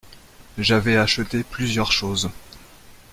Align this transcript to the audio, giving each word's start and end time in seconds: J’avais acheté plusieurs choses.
J’avais 0.57 0.97
acheté 0.97 1.43
plusieurs 1.43 1.91
choses. 1.91 2.31